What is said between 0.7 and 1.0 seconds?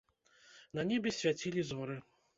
На